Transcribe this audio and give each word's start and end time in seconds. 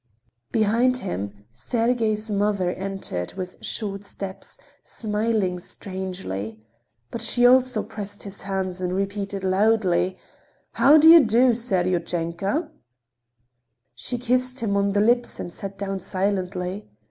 Behind 0.51 0.97
him 0.97 1.45
Sergey's 1.53 2.31
mother 2.31 2.71
entered 2.71 3.33
with 3.35 3.63
short 3.63 4.03
steps, 4.03 4.57
smiling 4.81 5.59
strangely. 5.59 6.59
But 7.11 7.21
she 7.21 7.45
also 7.45 7.83
pressed 7.83 8.23
his 8.23 8.41
hands 8.41 8.81
and 8.81 8.95
repeated 8.95 9.43
loudly: 9.43 10.17
"How 10.71 10.97
do 10.97 11.07
you 11.07 11.19
do, 11.19 11.53
Seryozhenka?" 11.53 12.71
She 13.93 14.17
kissed 14.17 14.61
him 14.61 14.75
on 14.75 14.93
the 14.93 15.01
lips 15.01 15.39
and 15.39 15.53
sat 15.53 15.77
down 15.77 15.99
silently. 15.99 16.89